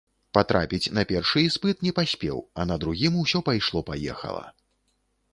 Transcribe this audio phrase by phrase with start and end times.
[0.35, 4.41] Патрапіць на першы іспыт не паспеў, а на другім усё пайшло-паехала.